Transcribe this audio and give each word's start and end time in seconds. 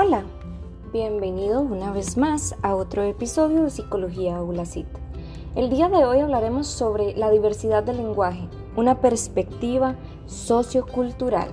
Hola, 0.00 0.22
bienvenido 0.92 1.60
una 1.60 1.90
vez 1.90 2.16
más 2.16 2.54
a 2.62 2.76
otro 2.76 3.02
episodio 3.02 3.64
de 3.64 3.70
Psicología 3.70 4.40
ULACIT. 4.40 4.86
El 5.56 5.70
día 5.70 5.88
de 5.88 6.04
hoy 6.04 6.20
hablaremos 6.20 6.68
sobre 6.68 7.16
la 7.16 7.32
diversidad 7.32 7.82
del 7.82 7.96
lenguaje, 7.96 8.48
una 8.76 9.00
perspectiva 9.00 9.96
sociocultural. 10.26 11.48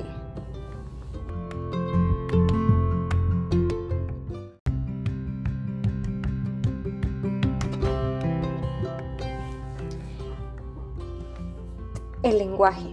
El 12.21 12.37
lenguaje. 12.37 12.91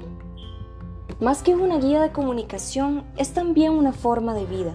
Más 1.20 1.42
que 1.42 1.54
una 1.54 1.76
guía 1.76 2.00
de 2.00 2.10
comunicación, 2.10 3.04
es 3.18 3.34
también 3.34 3.72
una 3.72 3.92
forma 3.92 4.32
de 4.32 4.46
vida. 4.46 4.72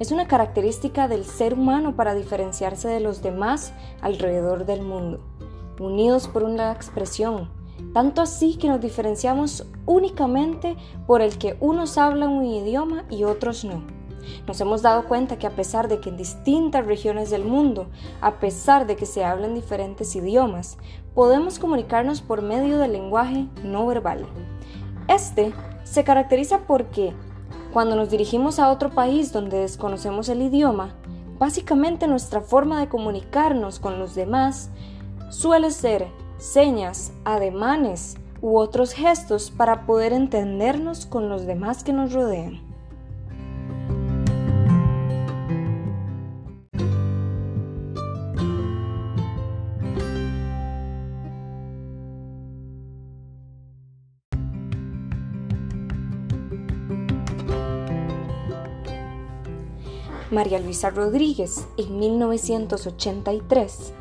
Es 0.00 0.10
una 0.10 0.26
característica 0.26 1.06
del 1.06 1.24
ser 1.24 1.54
humano 1.54 1.94
para 1.94 2.14
diferenciarse 2.14 2.88
de 2.88 3.00
los 3.00 3.22
demás 3.22 3.72
alrededor 4.00 4.66
del 4.66 4.82
mundo, 4.82 5.20
unidos 5.78 6.26
por 6.26 6.42
una 6.42 6.72
expresión, 6.72 7.48
tanto 7.92 8.20
así 8.20 8.56
que 8.56 8.68
nos 8.68 8.80
diferenciamos 8.80 9.66
únicamente 9.86 10.76
por 11.06 11.22
el 11.22 11.38
que 11.38 11.56
unos 11.60 11.96
hablan 11.96 12.30
un 12.30 12.44
idioma 12.44 13.04
y 13.08 13.22
otros 13.22 13.64
no. 13.64 13.82
Nos 14.48 14.60
hemos 14.60 14.82
dado 14.82 15.06
cuenta 15.06 15.38
que 15.38 15.46
a 15.46 15.54
pesar 15.54 15.86
de 15.86 16.00
que 16.00 16.08
en 16.08 16.16
distintas 16.16 16.86
regiones 16.86 17.30
del 17.30 17.44
mundo, 17.44 17.88
a 18.20 18.40
pesar 18.40 18.86
de 18.86 18.96
que 18.96 19.06
se 19.06 19.24
hablan 19.24 19.54
diferentes 19.54 20.16
idiomas, 20.16 20.78
podemos 21.14 21.58
comunicarnos 21.58 22.20
por 22.20 22.42
medio 22.42 22.78
del 22.78 22.92
lenguaje 22.92 23.46
no 23.62 23.86
verbal. 23.86 24.26
Este 25.08 25.52
se 25.84 26.02
caracteriza 26.02 26.60
porque 26.66 27.14
cuando 27.74 27.96
nos 27.96 28.08
dirigimos 28.08 28.60
a 28.60 28.70
otro 28.70 28.90
país 28.90 29.32
donde 29.32 29.58
desconocemos 29.58 30.28
el 30.28 30.42
idioma, 30.42 30.94
básicamente 31.40 32.06
nuestra 32.06 32.40
forma 32.40 32.78
de 32.78 32.88
comunicarnos 32.88 33.80
con 33.80 33.98
los 33.98 34.14
demás 34.14 34.70
suele 35.28 35.72
ser 35.72 36.06
señas, 36.38 37.12
ademanes 37.24 38.16
u 38.40 38.58
otros 38.58 38.92
gestos 38.92 39.50
para 39.50 39.86
poder 39.86 40.12
entendernos 40.12 41.04
con 41.04 41.28
los 41.28 41.46
demás 41.46 41.82
que 41.82 41.92
nos 41.92 42.12
rodean. 42.12 42.60
María 60.34 60.58
Luisa 60.58 60.90
Rodríguez, 60.90 61.66
en 61.76 61.96
1983, 61.98 63.92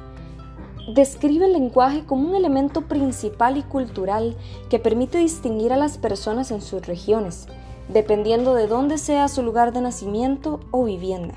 describe 0.96 1.46
el 1.46 1.54
lenguaje 1.54 2.06
como 2.06 2.28
un 2.28 2.36
elemento 2.36 2.82
principal 2.82 3.56
y 3.58 3.62
cultural 3.62 4.36
que 4.68 4.80
permite 4.80 5.20
distinguir 5.20 5.72
a 5.72 5.78
las 5.78 6.00
personas 6.00 6.50
en 6.50 6.62
sus 6.62 6.88
regiones, 6.88 7.48
dependiendo 7.88 8.56
de 8.56 8.66
dónde 8.66 8.98
sea 8.98 9.28
su 9.28 9.44
lugar 9.44 9.74
de 9.74 9.82
nacimiento 9.82 10.60
o 10.72 10.84
vivienda. 10.84 11.36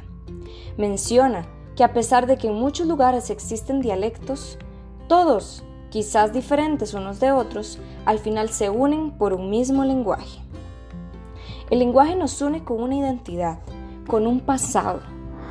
Menciona 0.78 1.46
que 1.76 1.84
a 1.84 1.92
pesar 1.92 2.26
de 2.26 2.38
que 2.38 2.48
en 2.48 2.54
muchos 2.54 2.86
lugares 2.86 3.28
existen 3.28 3.82
dialectos, 3.82 4.56
todos, 5.08 5.62
quizás 5.90 6.32
diferentes 6.32 6.94
unos 6.94 7.20
de 7.20 7.32
otros, 7.32 7.78
al 8.06 8.18
final 8.18 8.48
se 8.48 8.70
unen 8.70 9.10
por 9.10 9.34
un 9.34 9.50
mismo 9.50 9.84
lenguaje. 9.84 10.40
El 11.68 11.80
lenguaje 11.80 12.16
nos 12.16 12.40
une 12.40 12.64
con 12.64 12.82
una 12.82 12.96
identidad, 12.96 13.58
con 14.06 14.26
un 14.26 14.40
pasado, 14.40 15.00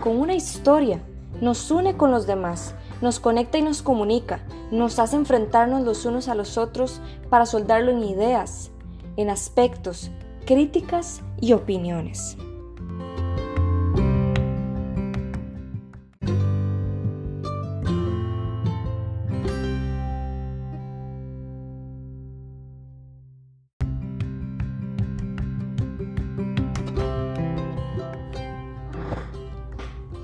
con 0.02 0.18
una 0.18 0.36
historia, 0.36 1.02
nos 1.42 1.70
une 1.72 1.98
con 1.98 2.12
los 2.12 2.26
demás, 2.26 2.74
nos 3.02 3.20
conecta 3.20 3.58
y 3.58 3.62
nos 3.62 3.82
comunica, 3.82 4.40
nos 4.72 5.00
hace 5.00 5.16
enfrentarnos 5.16 5.84
los 5.84 6.06
unos 6.06 6.28
a 6.28 6.36
los 6.36 6.58
otros 6.58 7.02
para 7.30 7.46
soldarlo 7.46 7.92
en 7.92 8.04
ideas, 8.04 8.72
en 9.18 9.30
aspectos, 9.30 10.12
críticas 10.46 11.22
y 11.42 11.54
opiniones. 11.54 12.38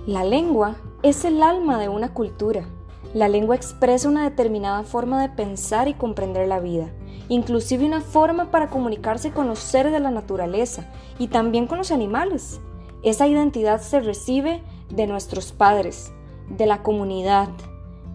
La 0.07 0.23
lengua 0.23 0.77
es 1.03 1.25
el 1.25 1.43
alma 1.43 1.77
de 1.77 1.87
una 1.87 2.11
cultura. 2.11 2.65
La 3.13 3.27
lengua 3.27 3.55
expresa 3.55 4.09
una 4.09 4.27
determinada 4.27 4.81
forma 4.81 5.21
de 5.21 5.29
pensar 5.29 5.87
y 5.87 5.93
comprender 5.93 6.47
la 6.47 6.59
vida, 6.59 6.89
inclusive 7.29 7.85
una 7.85 8.01
forma 8.01 8.49
para 8.49 8.71
comunicarse 8.71 9.29
con 9.29 9.47
los 9.47 9.59
seres 9.59 9.91
de 9.91 9.99
la 9.99 10.09
naturaleza 10.09 10.91
y 11.19 11.27
también 11.27 11.67
con 11.67 11.77
los 11.77 11.91
animales. 11.91 12.59
Esa 13.03 13.27
identidad 13.27 13.79
se 13.79 13.99
recibe 13.99 14.63
de 14.89 15.05
nuestros 15.05 15.51
padres, 15.51 16.11
de 16.49 16.65
la 16.65 16.81
comunidad, 16.81 17.49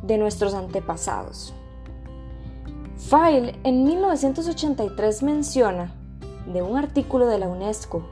de 0.03 0.19
nuestros 0.19 0.55
antepasados. 0.55 1.55
File 2.97 3.61
en 3.63 3.85
1983 3.85 5.23
menciona, 5.23 5.95
de 6.53 6.63
un 6.63 6.77
artículo 6.77 7.29
de 7.29 7.39
la 7.39 7.47
UNESCO, 7.47 8.03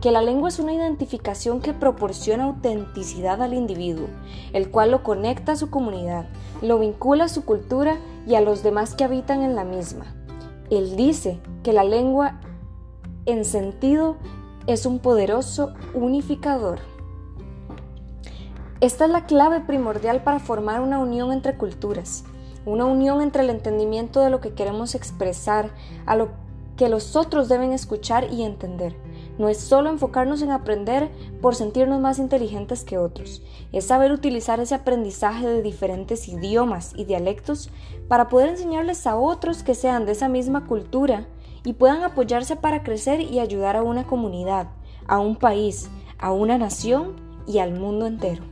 que 0.00 0.10
la 0.10 0.22
lengua 0.22 0.48
es 0.48 0.58
una 0.58 0.72
identificación 0.72 1.60
que 1.60 1.74
proporciona 1.74 2.44
autenticidad 2.44 3.42
al 3.42 3.52
individuo, 3.52 4.08
el 4.52 4.70
cual 4.70 4.90
lo 4.90 5.02
conecta 5.02 5.52
a 5.52 5.56
su 5.56 5.70
comunidad, 5.70 6.26
lo 6.62 6.78
vincula 6.78 7.24
a 7.24 7.28
su 7.28 7.44
cultura 7.44 7.98
y 8.26 8.34
a 8.34 8.40
los 8.40 8.62
demás 8.62 8.94
que 8.94 9.04
habitan 9.04 9.42
en 9.42 9.54
la 9.54 9.64
misma. 9.64 10.06
Él 10.70 10.96
dice 10.96 11.38
que 11.62 11.72
la 11.72 11.84
lengua 11.84 12.40
en 13.26 13.44
sentido 13.44 14.16
es 14.66 14.86
un 14.86 15.00
poderoso 15.00 15.74
unificador. 15.92 16.78
Esta 18.80 19.04
es 19.04 19.10
la 19.10 19.26
clave 19.26 19.60
primordial 19.60 20.22
para 20.22 20.38
formar 20.38 20.80
una 20.80 20.98
unión 20.98 21.32
entre 21.32 21.58
culturas, 21.58 22.24
una 22.64 22.86
unión 22.86 23.20
entre 23.20 23.42
el 23.42 23.50
entendimiento 23.50 24.20
de 24.20 24.30
lo 24.30 24.40
que 24.40 24.54
queremos 24.54 24.94
expresar, 24.94 25.70
a 26.06 26.16
lo 26.16 26.28
que 26.78 26.88
los 26.88 27.14
otros 27.14 27.50
deben 27.50 27.72
escuchar 27.72 28.32
y 28.32 28.42
entender 28.42 28.96
no 29.38 29.48
es 29.48 29.58
solo 29.58 29.90
enfocarnos 29.90 30.42
en 30.42 30.50
aprender 30.50 31.10
por 31.40 31.54
sentirnos 31.54 32.00
más 32.00 32.18
inteligentes 32.18 32.84
que 32.84 32.98
otros, 32.98 33.42
es 33.72 33.86
saber 33.86 34.12
utilizar 34.12 34.60
ese 34.60 34.74
aprendizaje 34.74 35.46
de 35.46 35.62
diferentes 35.62 36.28
idiomas 36.28 36.92
y 36.96 37.04
dialectos 37.04 37.70
para 38.08 38.28
poder 38.28 38.50
enseñarles 38.50 39.06
a 39.06 39.16
otros 39.16 39.62
que 39.62 39.74
sean 39.74 40.06
de 40.06 40.12
esa 40.12 40.28
misma 40.28 40.66
cultura 40.66 41.26
y 41.64 41.74
puedan 41.74 42.02
apoyarse 42.02 42.56
para 42.56 42.82
crecer 42.82 43.20
y 43.20 43.38
ayudar 43.38 43.76
a 43.76 43.82
una 43.82 44.06
comunidad, 44.06 44.68
a 45.06 45.18
un 45.20 45.36
país, 45.36 45.90
a 46.18 46.32
una 46.32 46.58
nación 46.58 47.16
y 47.46 47.58
al 47.58 47.72
mundo 47.72 48.06
entero. 48.06 48.49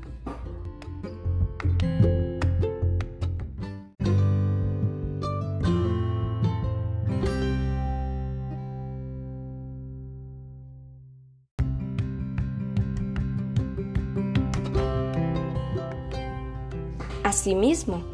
Asimismo, 17.28 18.04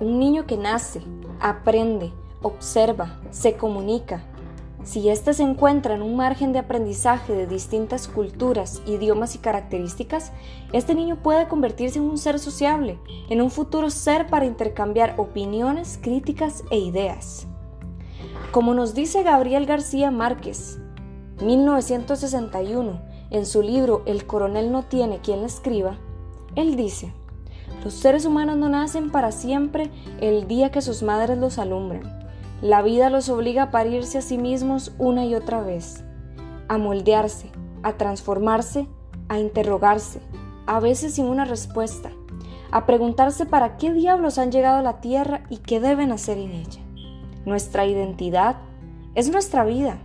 un 0.00 0.18
niño 0.18 0.46
que 0.46 0.56
nace, 0.56 1.02
aprende, 1.38 2.14
observa, 2.40 3.20
se 3.30 3.58
comunica, 3.58 4.24
si 4.84 5.10
éste 5.10 5.34
se 5.34 5.42
encuentra 5.42 5.94
en 5.94 6.00
un 6.00 6.16
margen 6.16 6.54
de 6.54 6.60
aprendizaje 6.60 7.34
de 7.34 7.46
distintas 7.46 8.08
culturas, 8.08 8.80
idiomas 8.86 9.34
y 9.34 9.38
características, 9.38 10.32
este 10.72 10.94
niño 10.94 11.22
puede 11.22 11.46
convertirse 11.46 11.98
en 11.98 12.06
un 12.06 12.16
ser 12.16 12.38
sociable, 12.38 12.98
en 13.28 13.42
un 13.42 13.50
futuro 13.50 13.90
ser 13.90 14.28
para 14.28 14.46
intercambiar 14.46 15.12
opiniones, 15.18 15.98
críticas 16.00 16.64
e 16.70 16.78
ideas. 16.78 17.46
Como 18.50 18.72
nos 18.72 18.94
dice 18.94 19.22
Gabriel 19.24 19.66
García 19.66 20.10
Márquez, 20.10 20.78
1961, 21.42 22.98
en 23.28 23.44
su 23.44 23.60
libro 23.60 24.02
El 24.06 24.24
coronel 24.24 24.72
no 24.72 24.84
tiene 24.84 25.18
quien 25.18 25.40
le 25.40 25.46
escriba, 25.48 25.98
él 26.56 26.76
dice, 26.76 27.12
los 27.84 27.92
seres 27.92 28.24
humanos 28.24 28.56
no 28.56 28.70
nacen 28.70 29.10
para 29.10 29.30
siempre 29.30 29.90
el 30.20 30.48
día 30.48 30.70
que 30.70 30.80
sus 30.80 31.02
madres 31.02 31.36
los 31.36 31.58
alumbran. 31.58 32.24
La 32.62 32.80
vida 32.80 33.10
los 33.10 33.28
obliga 33.28 33.64
a 33.64 33.70
parirse 33.70 34.16
a 34.16 34.22
sí 34.22 34.38
mismos 34.38 34.92
una 34.98 35.26
y 35.26 35.34
otra 35.34 35.60
vez, 35.60 36.02
a 36.68 36.78
moldearse, 36.78 37.50
a 37.82 37.92
transformarse, 37.98 38.88
a 39.28 39.38
interrogarse, 39.38 40.20
a 40.66 40.80
veces 40.80 41.14
sin 41.14 41.26
una 41.26 41.44
respuesta, 41.44 42.10
a 42.70 42.86
preguntarse 42.86 43.44
para 43.44 43.76
qué 43.76 43.92
diablos 43.92 44.38
han 44.38 44.50
llegado 44.50 44.78
a 44.78 44.82
la 44.82 45.02
tierra 45.02 45.42
y 45.50 45.58
qué 45.58 45.78
deben 45.78 46.10
hacer 46.10 46.38
en 46.38 46.52
ella. 46.52 46.80
Nuestra 47.44 47.84
identidad 47.84 48.56
es 49.14 49.30
nuestra 49.30 49.64
vida, 49.64 49.98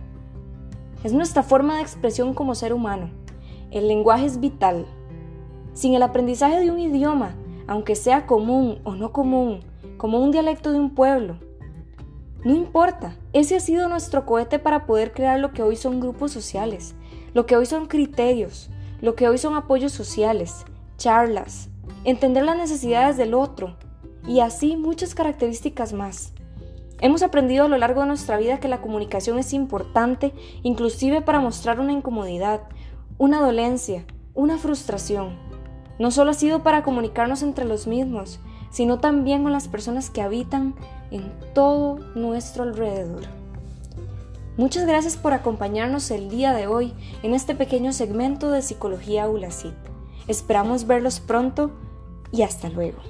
es 1.02 1.14
nuestra 1.14 1.42
forma 1.42 1.76
de 1.76 1.82
expresión 1.82 2.34
como 2.34 2.54
ser 2.54 2.74
humano. 2.74 3.08
El 3.70 3.88
lenguaje 3.88 4.26
es 4.26 4.38
vital, 4.38 4.84
Sin 5.72 5.94
el 5.94 6.02
aprendizaje 6.02 6.60
de 6.60 6.70
un 6.70 6.78
idioma, 6.78 7.36
aunque 7.70 7.94
sea 7.94 8.26
común 8.26 8.80
o 8.82 8.96
no 8.96 9.12
común, 9.12 9.60
como 9.96 10.18
un 10.18 10.32
dialecto 10.32 10.72
de 10.72 10.80
un 10.80 10.92
pueblo, 10.92 11.38
no 12.42 12.52
importa, 12.52 13.16
ese 13.32 13.54
ha 13.54 13.60
sido 13.60 13.88
nuestro 13.88 14.26
cohete 14.26 14.58
para 14.58 14.86
poder 14.86 15.12
crear 15.12 15.38
lo 15.38 15.52
que 15.52 15.62
hoy 15.62 15.76
son 15.76 16.00
grupos 16.00 16.32
sociales, 16.32 16.96
lo 17.32 17.46
que 17.46 17.56
hoy 17.56 17.66
son 17.66 17.86
criterios, 17.86 18.70
lo 19.00 19.14
que 19.14 19.28
hoy 19.28 19.38
son 19.38 19.54
apoyos 19.54 19.92
sociales, 19.92 20.64
charlas, 20.96 21.68
entender 22.02 22.42
las 22.44 22.56
necesidades 22.56 23.16
del 23.16 23.34
otro 23.34 23.76
y 24.26 24.40
así 24.40 24.76
muchas 24.76 25.14
características 25.14 25.92
más. 25.92 26.32
Hemos 27.00 27.22
aprendido 27.22 27.66
a 27.66 27.68
lo 27.68 27.78
largo 27.78 28.00
de 28.00 28.08
nuestra 28.08 28.36
vida 28.36 28.58
que 28.58 28.66
la 28.66 28.82
comunicación 28.82 29.38
es 29.38 29.52
importante 29.52 30.34
inclusive 30.64 31.22
para 31.22 31.38
mostrar 31.38 31.78
una 31.78 31.92
incomodidad, 31.92 32.62
una 33.16 33.40
dolencia, 33.40 34.06
una 34.34 34.58
frustración. 34.58 35.49
No 36.00 36.10
solo 36.10 36.30
ha 36.30 36.34
sido 36.34 36.62
para 36.62 36.82
comunicarnos 36.82 37.42
entre 37.42 37.66
los 37.66 37.86
mismos, 37.86 38.40
sino 38.70 39.00
también 39.00 39.42
con 39.42 39.52
las 39.52 39.68
personas 39.68 40.08
que 40.08 40.22
habitan 40.22 40.74
en 41.10 41.30
todo 41.54 41.98
nuestro 42.14 42.62
alrededor. 42.62 43.24
Muchas 44.56 44.86
gracias 44.86 45.18
por 45.18 45.34
acompañarnos 45.34 46.10
el 46.10 46.30
día 46.30 46.54
de 46.54 46.66
hoy 46.66 46.94
en 47.22 47.34
este 47.34 47.54
pequeño 47.54 47.92
segmento 47.92 48.50
de 48.50 48.62
Psicología 48.62 49.28
ULACIT. 49.28 49.74
Esperamos 50.26 50.86
verlos 50.86 51.20
pronto 51.20 51.70
y 52.32 52.42
hasta 52.42 52.70
luego. 52.70 53.00